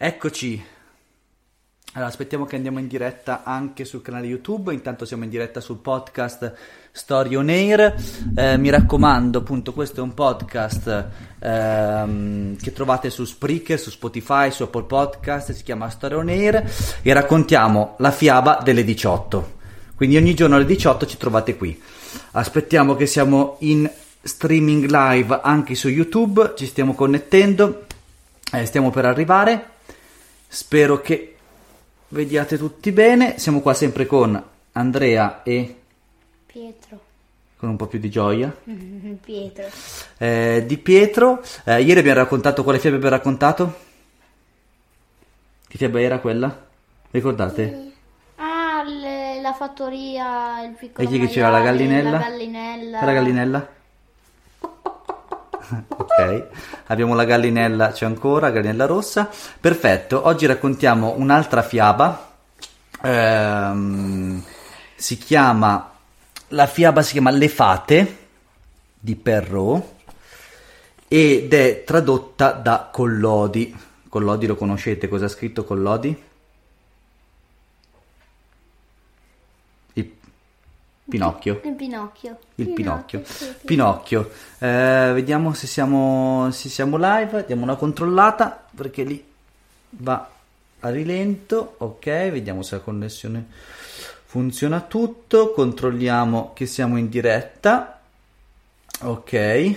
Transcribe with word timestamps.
Eccoci. 0.00 0.64
Allora, 1.94 2.08
aspettiamo 2.08 2.44
che 2.44 2.54
andiamo 2.54 2.78
in 2.78 2.86
diretta 2.86 3.42
anche 3.42 3.84
sul 3.84 4.00
canale 4.00 4.28
YouTube. 4.28 4.72
Intanto 4.72 5.04
siamo 5.04 5.24
in 5.24 5.28
diretta 5.28 5.60
sul 5.60 5.78
podcast 5.78 6.54
Story 6.92 7.34
on 7.34 7.48
Air. 7.48 7.96
Eh, 8.36 8.56
mi 8.58 8.70
raccomando, 8.70 9.38
appunto, 9.38 9.72
questo 9.72 9.98
è 9.98 10.04
un 10.04 10.14
podcast 10.14 11.06
ehm, 11.40 12.56
che 12.58 12.72
trovate 12.72 13.10
su 13.10 13.24
Spreaker, 13.24 13.76
su 13.76 13.90
Spotify, 13.90 14.52
su 14.52 14.62
Apple 14.62 14.84
Podcast. 14.84 15.50
Si 15.50 15.64
chiama 15.64 15.90
Story 15.90 16.14
on 16.14 16.28
Air 16.28 16.72
e 17.02 17.12
raccontiamo 17.12 17.96
la 17.98 18.12
fiaba 18.12 18.60
delle 18.62 18.84
18. 18.84 19.56
Quindi 19.96 20.16
ogni 20.16 20.34
giorno 20.34 20.54
alle 20.54 20.66
18 20.66 21.06
ci 21.06 21.16
trovate 21.16 21.56
qui. 21.56 21.76
Aspettiamo 22.30 22.94
che 22.94 23.06
siamo 23.06 23.56
in 23.62 23.90
streaming 24.22 24.88
live 24.88 25.40
anche 25.42 25.74
su 25.74 25.88
YouTube. 25.88 26.52
Ci 26.56 26.66
stiamo 26.66 26.94
connettendo. 26.94 27.86
Eh, 28.52 28.64
stiamo 28.64 28.90
per 28.90 29.04
arrivare. 29.04 29.72
Spero 30.50 31.00
che 31.00 31.36
vediate 32.08 32.56
tutti 32.56 32.90
bene. 32.92 33.38
Siamo 33.38 33.60
qua 33.60 33.74
sempre 33.74 34.06
con 34.06 34.42
Andrea 34.72 35.42
e 35.42 35.76
Pietro. 36.46 37.00
con 37.56 37.68
un 37.68 37.76
po' 37.76 37.86
più 37.86 37.98
di 37.98 38.08
gioia. 38.10 38.48
Pietro. 39.22 39.66
Eh, 40.18 40.64
di 40.66 40.78
Pietro. 40.78 41.42
Eh, 41.64 41.82
ieri 41.82 42.00
abbiamo 42.00 42.20
raccontato 42.20 42.62
quale 42.64 42.78
fiaba 42.78 42.96
abbiamo 42.96 43.14
raccontato? 43.16 43.86
Che 45.68 45.76
fiaba 45.76 46.00
era 46.00 46.18
quella? 46.18 46.66
Ricordate? 47.10 47.92
Ah, 48.36 48.82
le- 48.84 49.40
la 49.42 49.52
fattoria, 49.52 50.62
il 50.64 50.74
piccolo 50.78 51.06
E 51.06 51.10
chi 51.10 51.18
che 51.18 51.26
c'era 51.28 51.50
la 51.50 51.60
gallinella? 51.60 52.10
La 52.10 52.18
gallinella. 52.18 53.04
La 53.04 53.12
gallinella? 53.12 53.68
Ok, 55.88 56.46
abbiamo 56.86 57.14
la 57.14 57.24
gallinella, 57.24 57.92
c'è 57.92 58.06
ancora, 58.06 58.50
gallinella 58.50 58.86
rossa. 58.86 59.28
Perfetto, 59.60 60.26
oggi 60.26 60.46
raccontiamo 60.46 61.14
un'altra 61.16 61.62
fiaba. 61.62 62.32
Ehm, 63.02 64.42
si 64.94 65.18
chiama, 65.18 65.92
la 66.48 66.66
fiaba 66.66 67.02
si 67.02 67.12
chiama 67.12 67.30
Le 67.30 67.48
Fate 67.48 68.16
di 68.98 69.14
Perrault 69.14 69.84
ed 71.08 71.52
è 71.52 71.84
tradotta 71.84 72.52
da 72.52 72.88
Collodi. 72.92 73.76
Collodi 74.08 74.46
lo 74.46 74.56
conoscete, 74.56 75.08
cosa 75.08 75.26
ha 75.26 75.28
scritto 75.28 75.64
Collodi? 75.64 76.26
Pinocchio. 81.08 81.60
Il 81.64 81.74
Pinocchio. 81.74 82.38
Il 82.56 82.68
Pinocchio. 82.68 83.22
sì, 83.24 83.44
sì. 83.44 83.54
Pinocchio. 83.64 84.30
Eh, 84.58 85.10
vediamo 85.14 85.54
se 85.54 85.66
siamo, 85.66 86.50
se 86.50 86.68
siamo 86.68 86.96
live. 86.98 87.44
Diamo 87.46 87.62
una 87.62 87.76
controllata 87.76 88.66
perché 88.74 89.04
lì 89.04 89.24
va 89.90 90.28
a 90.80 90.90
rilento. 90.90 91.76
Ok, 91.78 92.04
vediamo 92.04 92.62
se 92.62 92.76
la 92.76 92.82
connessione 92.82 93.46
funziona 94.26 94.80
tutto. 94.82 95.52
Controlliamo 95.52 96.52
che 96.54 96.66
siamo 96.66 96.98
in 96.98 97.08
diretta. 97.08 98.00
Ok. 99.00 99.76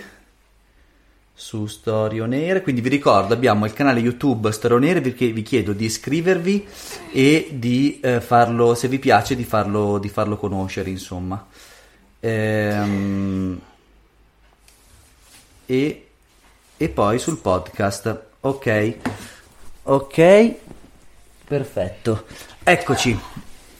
Su 1.41 1.65
Story 1.65 2.19
On 2.19 2.33
Air. 2.33 2.61
Quindi 2.61 2.81
vi 2.81 2.89
ricordo, 2.89 3.33
abbiamo 3.33 3.65
il 3.65 3.73
canale 3.73 3.99
YouTube 3.99 4.47
Air 4.49 5.01
perché 5.01 5.31
vi 5.31 5.41
chiedo 5.41 5.73
di 5.73 5.85
iscrivervi 5.85 6.67
e 7.11 7.49
di 7.53 7.99
eh, 7.99 8.21
farlo, 8.21 8.75
se 8.75 8.87
vi 8.87 8.99
piace, 8.99 9.35
di 9.35 9.43
farlo, 9.43 9.97
di 9.97 10.07
farlo 10.07 10.37
conoscere, 10.37 10.91
insomma. 10.91 11.43
Ehm, 12.19 13.59
e, 15.65 16.07
e 16.77 16.89
poi 16.89 17.17
sul 17.17 17.39
podcast. 17.39 18.23
Ok, 18.41 18.95
ok, 19.81 20.55
perfetto. 21.47 22.25
Eccoci. 22.61 23.19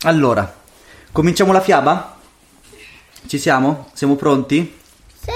Allora, 0.01 0.51
cominciamo 1.11 1.53
la 1.53 1.61
fiaba? 1.61 2.17
Ci 3.27 3.37
siamo? 3.37 3.91
Siamo 3.93 4.15
pronti? 4.15 4.79
Sì. 5.13 5.29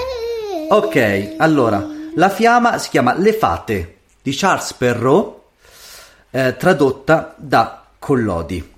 Ok, 0.68 1.34
allora, 1.38 1.94
la 2.16 2.30
fiaba 2.30 2.78
si 2.78 2.90
chiama 2.90 3.14
Le 3.14 3.32
Fate 3.32 3.96
di 4.22 4.34
Charles 4.34 4.72
Perrault, 4.74 5.40
eh, 6.30 6.56
tradotta 6.56 7.34
da 7.36 7.84
Collodi 7.98 8.72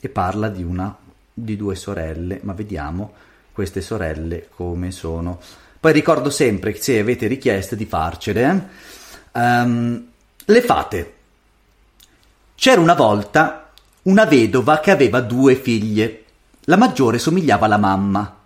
e 0.00 0.08
parla 0.08 0.48
di 0.48 0.62
una 0.62 0.96
di 1.32 1.56
due 1.56 1.74
sorelle, 1.74 2.40
ma 2.42 2.52
vediamo 2.52 3.12
queste 3.52 3.80
sorelle 3.80 4.48
come 4.54 4.90
sono. 4.90 5.40
Poi 5.78 5.92
ricordo 5.92 6.30
sempre 6.30 6.74
se 6.74 6.98
avete 6.98 7.26
richieste 7.26 7.76
di 7.76 7.84
farcele, 7.84 8.68
eh, 9.32 9.40
ehm, 9.40 10.06
le 10.44 10.62
fate. 10.62 11.14
C'era 12.54 12.80
una 12.80 12.94
volta 12.94 13.70
una 14.02 14.24
vedova 14.24 14.80
che 14.80 14.90
aveva 14.90 15.20
due 15.20 15.54
figlie. 15.54 16.24
La 16.64 16.76
maggiore 16.76 17.18
somigliava 17.18 17.66
alla 17.66 17.76
mamma, 17.76 18.38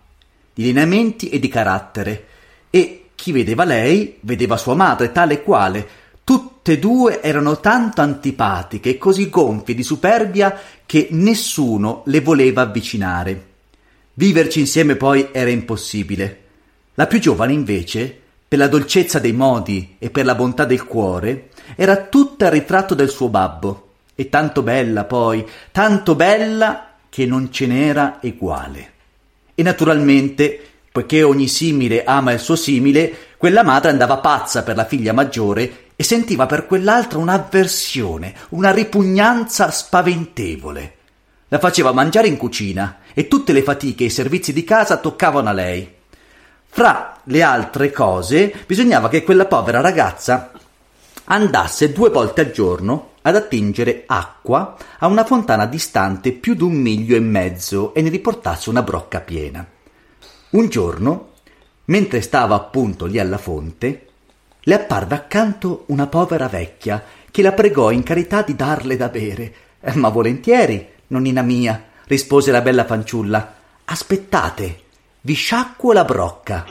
di 0.53 0.63
lineamenti 0.63 1.29
e 1.29 1.39
di 1.39 1.47
carattere, 1.47 2.25
e 2.69 3.06
chi 3.17 3.31
vedeva 3.31 3.63
lei 3.63 4.19
vedeva 4.21 4.57
sua 4.57 4.75
madre 4.75 5.11
tale 5.11 5.33
e 5.33 5.41
quale. 5.41 5.87
Tutte 6.23 6.73
e 6.73 6.79
due 6.79 7.19
erano 7.23 7.59
tanto 7.59 8.01
antipatiche 8.01 8.91
e 8.91 8.97
così 8.99 9.27
gonfie 9.27 9.73
di 9.73 9.81
superbia 9.81 10.55
che 10.85 11.07
nessuno 11.11 12.03
le 12.05 12.21
voleva 12.21 12.61
avvicinare. 12.61 13.45
Viverci 14.13 14.59
insieme 14.59 14.95
poi 14.95 15.29
era 15.31 15.49
impossibile. 15.49 16.41
La 16.93 17.07
più 17.07 17.19
giovane, 17.19 17.53
invece, 17.53 18.15
per 18.47 18.59
la 18.59 18.67
dolcezza 18.67 19.17
dei 19.17 19.33
modi 19.33 19.95
e 19.97 20.11
per 20.11 20.23
la 20.23 20.35
bontà 20.35 20.65
del 20.65 20.85
cuore, 20.85 21.49
era 21.75 21.97
tutta 21.97 22.45
il 22.45 22.51
ritratto 22.51 22.93
del 22.93 23.09
suo 23.09 23.29
babbo, 23.29 23.93
e 24.13 24.29
tanto 24.29 24.61
bella 24.61 25.05
poi, 25.05 25.43
tanto 25.71 26.13
bella 26.13 26.93
che 27.09 27.25
non 27.25 27.51
ce 27.51 27.65
n'era 27.65 28.19
eguale. 28.21 28.91
E 29.55 29.63
naturalmente, 29.63 30.61
poiché 30.97 31.21
ogni 31.21 31.47
simile 31.47 32.03
ama 32.03 32.31
il 32.31 32.39
suo 32.39 32.55
simile, 32.55 33.15
quella 33.37 33.61
madre 33.61 33.91
andava 33.91 34.17
pazza 34.17 34.63
per 34.63 34.75
la 34.75 34.85
figlia 34.85 35.13
maggiore 35.13 35.89
e 35.95 36.03
sentiva 36.03 36.47
per 36.47 36.65
quell'altra 36.65 37.19
un'avversione, 37.19 38.33
una 38.49 38.71
ripugnanza 38.71 39.69
spaventevole. 39.69 40.95
La 41.49 41.59
faceva 41.59 41.91
mangiare 41.91 42.27
in 42.27 42.35
cucina 42.35 43.01
e 43.13 43.27
tutte 43.27 43.53
le 43.53 43.61
fatiche 43.61 44.05
e 44.05 44.07
i 44.07 44.09
servizi 44.09 44.53
di 44.53 44.63
casa 44.63 44.97
toccavano 44.97 45.49
a 45.49 45.53
lei. 45.53 45.87
Fra 46.67 47.19
le 47.25 47.43
altre 47.43 47.91
cose, 47.91 48.51
bisognava 48.65 49.07
che 49.07 49.23
quella 49.23 49.45
povera 49.45 49.81
ragazza 49.81 50.51
andasse 51.25 51.93
due 51.93 52.09
volte 52.09 52.41
al 52.41 52.49
giorno 52.49 53.11
ad 53.21 53.35
attingere 53.35 54.05
acqua 54.07 54.75
a 54.97 55.05
una 55.05 55.25
fontana 55.25 55.67
distante 55.67 56.31
più 56.31 56.55
d'un 56.55 56.73
miglio 56.73 57.15
e 57.15 57.19
mezzo 57.19 57.93
e 57.93 58.01
ne 58.01 58.09
riportasse 58.09 58.71
una 58.71 58.81
brocca 58.81 59.19
piena. 59.19 59.63
Un 60.49 60.69
giorno, 60.69 61.33
mentre 61.85 62.21
stava 62.21 62.55
appunto 62.55 63.05
lì 63.05 63.19
alla 63.19 63.37
fonte, 63.37 64.07
le 64.61 64.73
apparve 64.73 65.15
accanto 65.15 65.83
una 65.87 66.07
povera 66.07 66.47
vecchia 66.47 67.03
che 67.29 67.41
la 67.41 67.51
pregò 67.51 67.91
in 67.91 68.03
carità 68.03 68.41
di 68.43 68.55
darle 68.55 68.95
da 68.95 69.09
bere. 69.09 69.53
"Eh, 69.81 69.95
Ma 69.95 70.07
volentieri, 70.09 70.87
nonnina 71.07 71.41
mia, 71.41 71.83
rispose 72.05 72.51
la 72.51 72.61
bella 72.61 72.85
fanciulla. 72.85 73.55
Aspettate, 73.85 74.81
vi 75.21 75.33
sciacquo 75.33 75.91
la 75.91 76.05
brocca. 76.05 76.65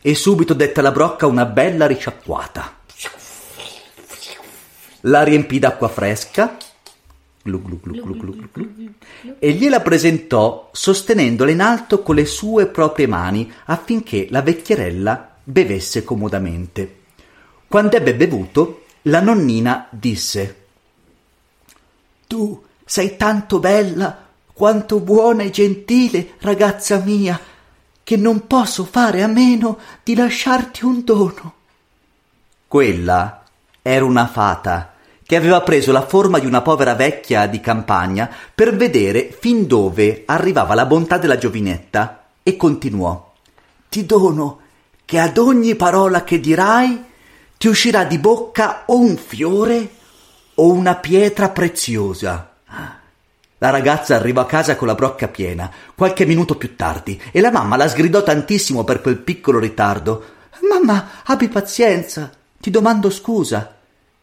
E 0.00 0.14
subito 0.14 0.54
dette 0.54 0.80
alla 0.80 0.92
brocca 0.92 1.26
una 1.26 1.46
bella 1.46 1.86
risciacquata. 1.86 2.74
La 5.00 5.22
riempì 5.22 5.58
d'acqua 5.58 5.88
fresca 5.88 6.56
glu 7.50 7.80
glu 7.80 8.16
glu 8.16 8.48
e 9.38 9.52
gliela 9.52 9.80
presentò 9.80 10.70
sostenendola 10.72 11.50
in 11.50 11.60
alto 11.60 12.02
con 12.02 12.14
le 12.14 12.26
sue 12.26 12.66
proprie 12.66 13.06
mani 13.06 13.50
affinché 13.66 14.26
la 14.30 14.42
vecchierella 14.42 15.36
bevesse 15.42 16.04
comodamente. 16.04 17.02
Quando 17.68 17.96
ebbe 17.96 18.14
bevuto, 18.14 18.84
la 19.02 19.20
nonnina 19.20 19.86
disse 19.90 20.64
Tu 22.26 22.64
sei 22.84 23.16
tanto 23.16 23.58
bella, 23.58 24.26
quanto 24.52 25.00
buona 25.00 25.42
e 25.42 25.50
gentile, 25.50 26.30
ragazza 26.38 26.98
mia, 26.98 27.38
che 28.02 28.16
non 28.16 28.46
posso 28.46 28.84
fare 28.84 29.22
a 29.22 29.26
meno 29.26 29.78
di 30.02 30.14
lasciarti 30.14 30.84
un 30.84 31.02
dono. 31.04 31.54
Quella 32.66 33.44
era 33.82 34.04
una 34.04 34.26
fata 34.26 34.94
che 35.26 35.34
aveva 35.34 35.60
preso 35.62 35.90
la 35.90 36.06
forma 36.06 36.38
di 36.38 36.46
una 36.46 36.62
povera 36.62 36.94
vecchia 36.94 37.48
di 37.48 37.60
campagna 37.60 38.30
per 38.54 38.76
vedere 38.76 39.36
fin 39.36 39.66
dove 39.66 40.22
arrivava 40.24 40.74
la 40.74 40.86
bontà 40.86 41.18
della 41.18 41.36
giovinetta 41.36 42.26
e 42.44 42.56
continuò. 42.56 43.32
Ti 43.88 44.06
dono 44.06 44.60
che 45.04 45.18
ad 45.18 45.36
ogni 45.36 45.74
parola 45.74 46.22
che 46.22 46.38
dirai 46.38 47.04
ti 47.56 47.66
uscirà 47.66 48.04
di 48.04 48.18
bocca 48.18 48.84
o 48.86 48.98
un 49.00 49.16
fiore 49.16 49.90
o 50.54 50.70
una 50.72 50.94
pietra 50.94 51.48
preziosa. 51.48 52.52
La 53.58 53.70
ragazza 53.70 54.14
arrivò 54.14 54.42
a 54.42 54.46
casa 54.46 54.76
con 54.76 54.86
la 54.86 54.94
brocca 54.94 55.28
piena, 55.28 55.70
qualche 55.94 56.26
minuto 56.26 56.56
più 56.56 56.76
tardi, 56.76 57.20
e 57.32 57.40
la 57.40 57.50
mamma 57.50 57.76
la 57.76 57.88
sgridò 57.88 58.22
tantissimo 58.22 58.84
per 58.84 59.00
quel 59.00 59.16
piccolo 59.16 59.58
ritardo. 59.58 60.24
Mamma, 60.70 61.22
abbi 61.24 61.48
pazienza, 61.48 62.30
ti 62.60 62.70
domando 62.70 63.08
scusa, 63.10 63.75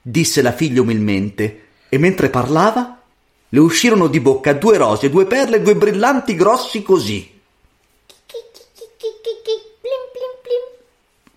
disse 0.06 0.42
la 0.42 0.52
figlia 0.52 0.82
umilmente, 0.82 1.62
e 1.88 1.98
mentre 1.98 2.30
parlava 2.30 3.00
le 3.48 3.60
uscirono 3.60 4.08
di 4.08 4.20
bocca 4.20 4.54
due 4.54 4.78
rose, 4.78 5.10
due 5.10 5.26
perle, 5.26 5.62
due 5.62 5.76
brillanti 5.76 6.36
grossi 6.36 6.84
così. 6.84 7.32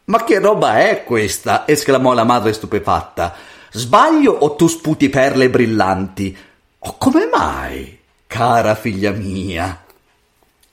Ma 0.04 0.24
che 0.24 0.38
roba 0.38 0.80
è 0.80 1.04
questa? 1.04 1.66
esclamò 1.66 2.12
la 2.12 2.24
madre 2.24 2.52
stupefatta. 2.52 3.34
Sbaglio 3.70 4.32
o 4.32 4.54
tu 4.54 4.66
sputi 4.66 5.08
perle 5.08 5.50
brillanti? 5.50 6.36
Oh, 6.78 6.96
come 6.96 7.26
mai, 7.26 7.98
cara 8.26 8.74
figlia 8.74 9.10
mia? 9.10 9.84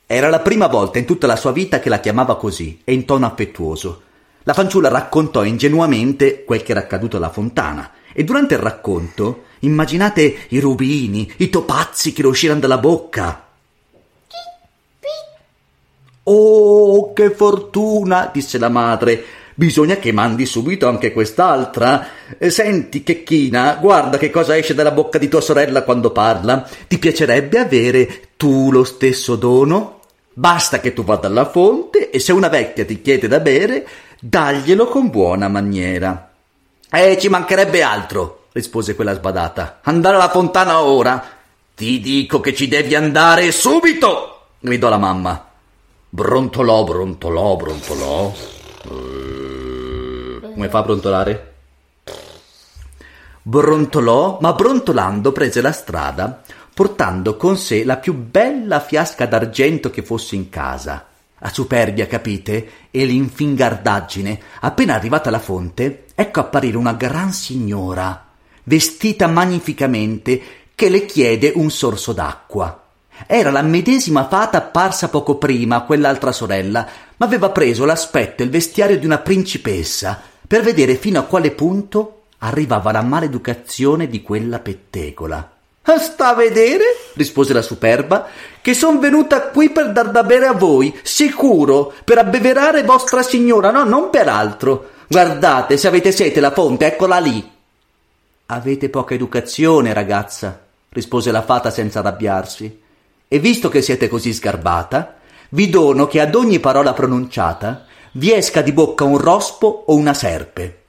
Era 0.06 0.30
la 0.30 0.40
prima 0.40 0.68
volta 0.68 1.00
in 1.00 1.06
tutta 1.06 1.28
la 1.28 1.36
sua 1.36 1.52
vita 1.52 1.80
che 1.80 1.90
la 1.90 2.00
chiamava 2.00 2.38
così 2.38 2.82
e 2.84 2.94
in 2.94 3.06
tono 3.06 3.26
affettuoso. 3.26 4.02
La 4.44 4.54
fanciulla 4.54 4.90
raccontò 4.90 5.44
ingenuamente 5.44 6.44
quel 6.44 6.64
che 6.64 6.72
era 6.72 6.82
accaduto 6.82 7.18
alla 7.18 7.30
fontana 7.30 7.92
e 8.14 8.24
durante 8.24 8.56
il 8.56 8.60
racconto 8.60 9.44
immaginate 9.60 10.36
i 10.50 10.60
rubini, 10.60 11.32
i 11.38 11.50
topazzi 11.50 12.14
che 12.14 12.22
le 12.22 12.28
uscirono 12.28 12.60
dalla 12.60 12.78
bocca. 12.78 13.48
Oh, 16.26 17.12
che 17.14 17.32
fortuna, 17.32 18.30
disse 18.32 18.58
la 18.58 18.70
madre. 18.70 19.24
Bisogna 19.56 19.98
che 19.98 20.12
mandi 20.12 20.46
subito 20.46 20.88
anche 20.88 21.12
quest'altra. 21.12 22.08
Eh, 22.38 22.50
senti, 22.50 23.04
Checchina, 23.04 23.78
guarda 23.80 24.18
che 24.18 24.30
cosa 24.30 24.58
esce 24.58 24.74
dalla 24.74 24.92
bocca 24.92 25.18
di 25.18 25.28
tua 25.28 25.42
sorella 25.42 25.84
quando 25.84 26.12
parla. 26.12 26.68
Ti 26.88 26.98
piacerebbe 26.98 27.60
avere 27.60 28.30
tu 28.36 28.72
lo 28.72 28.84
stesso 28.84 29.36
dono? 29.36 30.00
Basta 30.34 30.80
che 30.80 30.94
tu 30.94 31.04
vada 31.04 31.28
alla 31.28 31.48
fonte 31.48 32.10
e 32.10 32.18
se 32.18 32.32
una 32.32 32.48
vecchia 32.48 32.86
ti 32.86 33.02
chiede 33.02 33.28
da 33.28 33.40
bere, 33.40 33.86
daglielo 34.26 34.88
con 34.88 35.10
buona 35.10 35.50
maniera. 35.50 36.32
Eh, 36.90 37.18
ci 37.20 37.28
mancherebbe 37.28 37.84
altro, 37.84 38.46
rispose 38.54 38.96
quella 38.96 39.14
sbadata. 39.14 39.80
Andare 39.84 40.16
alla 40.16 40.30
fontana 40.30 40.82
ora. 40.82 41.22
Ti 41.76 42.00
dico 42.00 42.40
che 42.40 42.54
ci 42.54 42.68
devi 42.70 42.96
andare 42.96 43.52
subito, 43.52 44.46
gridò 44.60 44.88
la 44.88 44.98
mamma. 44.98 45.50
Brontolò, 46.08 46.84
brontolò, 46.84 47.56
brontolò. 47.58 48.34
Come 50.54 50.70
fa 50.70 50.78
a 50.78 50.84
brontolare? 50.84 51.54
Brontolò, 53.42 54.38
ma 54.40 54.54
brontolando 54.54 55.32
prese 55.34 55.60
la 55.60 55.72
strada, 55.74 56.42
portando 56.74 57.36
con 57.36 57.58
sé 57.58 57.84
la 57.84 57.98
più 57.98 58.14
bella 58.14 58.80
fiasca 58.80 59.26
d'argento 59.26 59.90
che 59.90 60.04
fosse 60.04 60.36
in 60.36 60.50
casa. 60.50 61.08
La 61.44 61.52
superbia, 61.52 62.08
capite, 62.08 62.70
e 62.90 63.04
l'infingardaggine. 63.04 64.40
Appena 64.62 64.96
arrivata 64.96 65.28
alla 65.28 65.40
fonte, 65.40 66.06
ecco 66.16 66.40
apparire 66.40 66.78
una 66.78 66.94
gran 66.94 67.34
signora, 67.34 68.30
vestita 68.64 69.28
magnificamente, 69.28 70.42
che 70.74 70.88
le 70.88 71.06
chiede 71.06 71.52
un 71.54 71.70
sorso 71.70 72.14
d'acqua. 72.14 72.82
Era 73.28 73.52
la 73.52 73.62
medesima 73.62 74.26
fata 74.30 74.58
apparsa 74.58 75.10
poco 75.10 75.36
prima 75.36 75.82
quell'altra 75.82 76.32
sorella, 76.32 76.88
ma 77.18 77.26
aveva 77.26 77.50
preso 77.50 77.84
l'aspetto 77.84 78.42
e 78.42 78.46
il 78.46 78.52
vestiario 78.52 78.98
di 78.98 79.06
una 79.06 79.18
principessa 79.18 80.22
per 80.48 80.64
vedere 80.64 80.96
fino 80.96 81.20
a 81.20 81.24
quale 81.24 81.52
punto 81.52 82.22
arrivava 82.38 82.94
la 82.94 83.02
maleducazione 83.02 84.08
di 84.08 84.22
quella 84.22 84.60
pettegola. 84.60 85.53
Sta 85.86 86.30
a 86.30 86.34
vedere, 86.34 86.84
rispose 87.16 87.52
la 87.52 87.62
superba, 87.62 88.28
che 88.62 88.74
son 88.74 89.00
venuta 89.00 89.50
qui 89.50 89.70
per 89.70 89.92
dar 89.92 90.12
da 90.12 90.24
bere 90.24 90.48
a 90.48 90.54
voi, 90.54 90.98
sicuro, 91.04 91.94
per 92.06 92.18
abbeverare 92.18 92.84
vostra 92.84 93.22
signora, 93.22 93.70
no, 93.70 93.84
non 93.84 94.10
per 94.10 94.30
altro. 94.30 94.92
Guardate, 95.08 95.76
se 95.76 95.88
avete 95.88 96.14
sete 96.14 96.40
la 96.40 96.52
fonte, 96.52 96.86
eccola 96.86 97.20
lì. 97.20 97.52
Avete 98.46 98.90
poca 98.90 99.14
educazione, 99.14 99.94
ragazza, 99.94 100.62
rispose 100.90 101.32
la 101.32 101.42
fata 101.42 101.70
senza 101.70 102.00
arrabbiarsi 102.00 102.82
e 103.28 103.40
visto 103.40 103.68
che 103.68 103.82
siete 103.82 104.08
così 104.08 104.32
sgarbata, 104.32 105.16
vi 105.50 105.70
dono 105.70 106.08
che 106.08 106.22
ad 106.22 106.36
ogni 106.36 106.60
parola 106.60 106.94
pronunciata 106.94 107.86
vi 108.14 108.32
esca 108.32 108.62
di 108.62 108.72
bocca 108.72 109.04
un 109.04 109.18
rospo 109.18 109.84
o 109.88 109.96
una 109.96 110.14
serpe. 110.14 110.82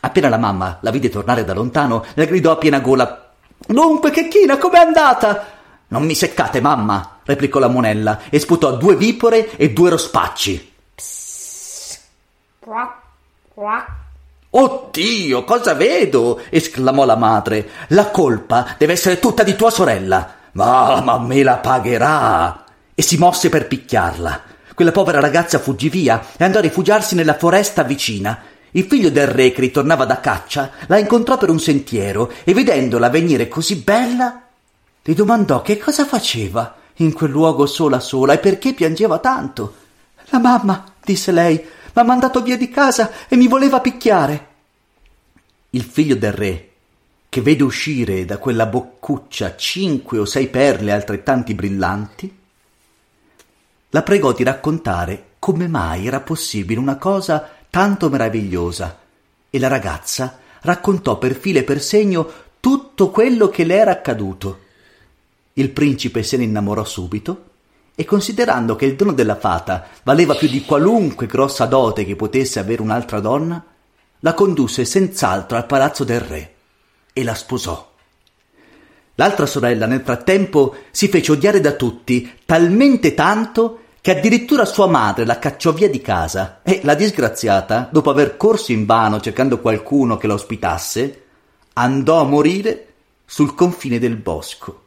Appena 0.00 0.28
la 0.28 0.38
mamma 0.38 0.78
la 0.82 0.90
vide 0.90 1.08
tornare 1.08 1.44
da 1.44 1.54
lontano, 1.54 2.04
le 2.14 2.26
gridò 2.26 2.52
a 2.52 2.56
piena 2.56 2.80
gola 2.80 3.25
Dunque, 3.58 4.10
Checchina, 4.10 4.58
com'è 4.58 4.78
andata? 4.78 5.54
Non 5.88 6.04
mi 6.04 6.14
seccate, 6.14 6.60
mamma, 6.60 7.20
replicò 7.24 7.58
la 7.58 7.68
monella 7.68 8.22
e 8.28 8.38
sputò 8.38 8.76
due 8.76 8.96
vipore 8.96 9.56
e 9.56 9.70
due 9.70 9.90
rospacci. 9.90 10.72
Psst. 10.94 12.00
Oddio, 14.50 15.44
cosa 15.44 15.74
vedo? 15.74 16.40
esclamò 16.48 17.04
la 17.04 17.16
madre. 17.16 17.68
La 17.88 18.10
colpa 18.10 18.74
deve 18.78 18.94
essere 18.94 19.18
tutta 19.18 19.42
di 19.42 19.54
tua 19.54 19.70
sorella. 19.70 20.34
Ma, 20.52 21.00
ma 21.02 21.18
me 21.18 21.42
la 21.42 21.56
pagherà! 21.56 22.64
E 22.94 23.02
si 23.02 23.18
mosse 23.18 23.48
per 23.50 23.66
picchiarla. 23.66 24.42
Quella 24.74 24.92
povera 24.92 25.20
ragazza 25.20 25.58
fuggì 25.58 25.88
via 25.88 26.22
e 26.36 26.44
andò 26.44 26.58
a 26.58 26.62
rifugiarsi 26.62 27.14
nella 27.14 27.34
foresta 27.34 27.82
vicina. 27.82 28.38
Il 28.72 28.84
figlio 28.84 29.10
del 29.10 29.26
re 29.26 29.52
che 29.52 29.60
ritornava 29.60 30.04
da 30.04 30.20
caccia 30.20 30.70
la 30.86 30.98
incontrò 30.98 31.38
per 31.38 31.50
un 31.50 31.60
sentiero 31.60 32.32
e 32.44 32.52
vedendola 32.52 33.08
venire 33.08 33.48
così 33.48 33.76
bella, 33.76 34.42
le 35.02 35.14
domandò 35.14 35.62
che 35.62 35.78
cosa 35.78 36.04
faceva 36.04 36.76
in 36.96 37.12
quel 37.12 37.30
luogo 37.30 37.66
sola 37.66 38.00
sola 38.00 38.32
e 38.32 38.38
perché 38.38 38.74
piangeva 38.74 39.18
tanto. 39.18 39.74
La 40.30 40.38
mamma, 40.38 40.84
disse 41.04 41.32
lei, 41.32 41.64
m'ha 41.92 42.02
mandato 42.02 42.42
via 42.42 42.56
di 42.56 42.68
casa 42.68 43.10
e 43.28 43.36
mi 43.36 43.48
voleva 43.48 43.80
picchiare. 43.80 44.46
Il 45.70 45.82
figlio 45.82 46.16
del 46.16 46.32
re 46.32 46.70
che 47.28 47.40
vede 47.40 47.62
uscire 47.62 48.24
da 48.24 48.38
quella 48.38 48.66
boccuccia 48.66 49.56
cinque 49.56 50.18
o 50.18 50.24
sei 50.24 50.48
perle 50.48 50.92
altrettanti 50.92 51.54
brillanti, 51.54 52.38
la 53.90 54.02
pregò 54.02 54.32
di 54.32 54.42
raccontare 54.42 55.24
come 55.38 55.68
mai 55.68 56.06
era 56.06 56.20
possibile 56.20 56.80
una 56.80 56.96
cosa 56.96 57.55
tanto 57.76 58.08
meravigliosa 58.08 59.00
e 59.50 59.58
la 59.58 59.68
ragazza 59.68 60.38
raccontò 60.62 61.18
per 61.18 61.34
filo 61.34 61.58
e 61.58 61.62
per 61.62 61.82
segno 61.82 62.32
tutto 62.58 63.10
quello 63.10 63.50
che 63.50 63.64
le 63.64 63.74
era 63.76 63.90
accaduto. 63.90 64.60
Il 65.52 65.68
principe 65.68 66.22
se 66.22 66.38
ne 66.38 66.44
innamorò 66.44 66.84
subito 66.84 67.44
e 67.94 68.06
considerando 68.06 68.76
che 68.76 68.86
il 68.86 68.96
dono 68.96 69.12
della 69.12 69.36
fata 69.36 69.88
valeva 70.04 70.34
più 70.36 70.48
di 70.48 70.64
qualunque 70.64 71.26
grossa 71.26 71.66
dote 71.66 72.06
che 72.06 72.16
potesse 72.16 72.58
avere 72.58 72.80
un'altra 72.80 73.20
donna, 73.20 73.62
la 74.20 74.32
condusse 74.32 74.86
senz'altro 74.86 75.58
al 75.58 75.66
palazzo 75.66 76.02
del 76.02 76.20
re 76.20 76.54
e 77.12 77.22
la 77.22 77.34
sposò. 77.34 77.92
L'altra 79.16 79.44
sorella 79.44 79.84
nel 79.84 80.00
frattempo 80.00 80.76
si 80.92 81.08
fece 81.08 81.32
odiare 81.32 81.60
da 81.60 81.72
tutti, 81.72 82.38
talmente 82.46 83.12
tanto 83.12 83.80
che 84.06 84.16
addirittura 84.16 84.64
sua 84.64 84.86
madre 84.86 85.24
la 85.24 85.40
cacciò 85.40 85.72
via 85.72 85.90
di 85.90 86.00
casa 86.00 86.60
e 86.62 86.78
la 86.84 86.94
disgraziata, 86.94 87.88
dopo 87.90 88.08
aver 88.08 88.36
corso 88.36 88.70
in 88.70 88.86
vano 88.86 89.18
cercando 89.18 89.58
qualcuno 89.58 90.16
che 90.16 90.28
la 90.28 90.34
ospitasse, 90.34 91.24
andò 91.72 92.20
a 92.20 92.24
morire 92.24 92.92
sul 93.24 93.56
confine 93.56 93.98
del 93.98 94.14
bosco. 94.14 94.84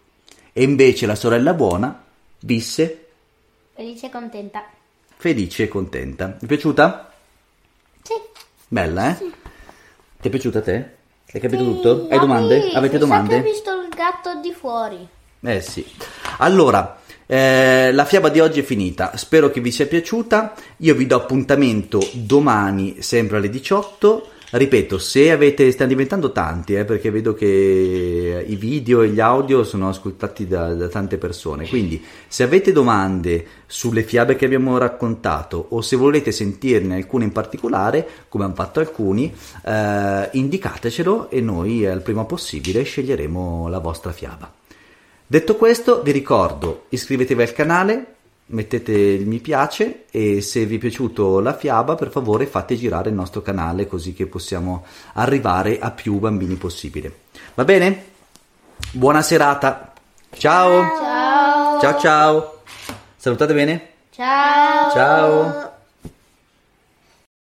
E 0.54 0.64
invece 0.64 1.06
la 1.06 1.16
sorella 1.16 1.54
buona 1.54 2.02
visse 2.40 3.08
felice 3.74 4.06
e 4.06 4.10
contenta. 4.10 4.64
Felice 5.18 5.64
e 5.64 5.68
contenta. 5.68 6.28
Mi 6.28 6.38
è 6.40 6.46
piaciuta? 6.46 7.12
Sì. 8.02 8.14
Bella, 8.70 9.10
eh? 9.10 9.16
Sì. 9.16 9.34
Ti 10.22 10.28
è 10.30 10.32
piaciuta 10.32 10.60
a 10.60 10.62
te? 10.62 10.96
Hai 11.30 11.42
capito 11.42 11.66
Sì, 11.66 11.70
tutto? 11.70 12.08
Hai 12.10 12.20
domande? 12.20 12.72
Avete 12.72 12.98
domande? 12.98 13.40
ho 13.40 13.42
visto 13.42 13.82
il 13.82 13.90
gatto 13.90 14.40
di 14.40 14.54
fuori. 14.54 15.06
Eh 15.42 15.60
sì. 15.60 15.86
Allora, 16.38 16.99
eh, 17.32 17.92
la 17.94 18.06
fiaba 18.06 18.30
di 18.30 18.40
oggi 18.40 18.62
è 18.62 18.64
finita. 18.64 19.16
Spero 19.16 19.52
che 19.52 19.62
vi 19.62 19.70
sia 19.70 19.86
piaciuta. 19.86 20.56
Io 20.78 20.96
vi 20.96 21.06
do 21.06 21.16
appuntamento 21.16 22.00
domani, 22.14 23.04
sempre 23.04 23.38
alle 23.38 23.50
18. 23.50 24.30
Ripeto, 24.50 24.98
se 24.98 25.30
avete, 25.30 25.70
stiamo 25.70 25.92
diventando 25.92 26.32
tanti, 26.32 26.74
eh, 26.74 26.86
perché 26.86 27.12
vedo 27.12 27.36
che 27.36 28.46
i 28.48 28.56
video 28.56 29.04
e 29.04 29.10
gli 29.10 29.20
audio 29.20 29.64
sono 29.64 29.90
ascoltati 29.90 30.48
da, 30.48 30.74
da, 30.74 30.88
tante 30.88 31.20
persone, 31.20 31.68
quindi 31.68 32.04
se 32.28 32.42
avete 32.42 32.72
domande 32.72 33.46
sulle 33.68 34.02
fiabe 34.02 34.36
che 34.36 34.46
abbiamo 34.46 34.80
raccontato 34.80 35.68
o 35.70 35.82
se 35.82 35.98
volete 35.98 36.32
sentirne 36.32 36.96
alcune 36.96 37.26
in 37.26 37.32
particolare, 37.32 38.08
come 38.28 38.46
hanno 38.46 38.56
fatto 38.56 38.80
alcuni, 38.80 39.32
eh, 39.66 40.30
indicatecelo 40.32 41.30
e 41.30 41.42
noi 41.42 41.86
al 41.86 42.02
prima 42.02 42.26
possibile 42.26 42.82
sceglieremo 42.82 43.68
la 43.68 43.78
vostra 43.78 44.12
fiaba. 44.12 44.59
Detto 45.32 45.58
questo, 45.58 46.02
vi 46.02 46.12
ricordo, 46.12 46.86
iscrivetevi 46.90 47.44
al 47.44 47.54
canale, 47.54 48.16
mettete 48.48 48.92
il 48.92 49.28
mi 49.28 49.38
piace 49.38 50.06
e 50.10 50.42
se 50.42 50.66
vi 50.66 50.78
è 50.78 50.80
piaciuto 50.80 51.40
la 51.40 51.56
fiaba 51.56 51.94
per 51.94 52.10
favore 52.10 52.48
fate 52.48 52.76
girare 52.76 53.10
il 53.10 53.16
nostro 53.16 53.44
canale 53.44 53.86
così 53.86 54.14
che 54.14 54.26
possiamo 54.26 54.84
arrivare 55.14 55.78
a 55.78 55.92
più 55.92 56.18
bambini 56.18 56.56
possibile. 56.56 57.14
Va 57.54 57.64
bene? 57.64 58.06
Buona 58.92 59.22
serata. 59.22 59.94
Ciao. 60.36 60.82
Ciao. 60.98 61.80
Ciao 61.80 62.00
ciao. 62.00 62.62
Salutate 63.16 63.54
bene? 63.54 63.88
Ciao. 64.10 64.90
Ciao. 64.90 65.72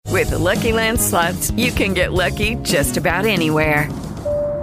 With 0.09 0.31
the 0.31 0.37
Lucky 0.37 0.73
Land 0.73 0.99
slots, 0.99 1.49
you 1.55 1.71
can 1.71 1.93
get 1.93 2.11
lucky 2.11 2.55
just 2.61 2.97
about 2.97 3.25
anywhere. 3.25 3.87